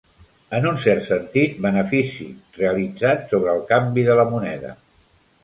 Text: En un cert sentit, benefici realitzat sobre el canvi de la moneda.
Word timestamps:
En 0.59 0.63
un 0.69 0.77
cert 0.85 1.03
sentit, 1.07 1.59
benefici 1.65 2.25
realitzat 2.57 3.31
sobre 3.35 3.55
el 3.55 3.63
canvi 3.75 4.09
de 4.11 4.19
la 4.23 4.27
moneda. 4.35 4.75